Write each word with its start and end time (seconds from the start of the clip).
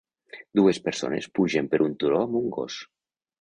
Dues 0.59 0.79
persones 0.87 1.27
pugen 1.41 1.69
per 1.75 1.81
un 1.89 1.93
turó 2.05 2.23
amb 2.23 2.41
un 2.41 2.49
gos. 2.57 2.81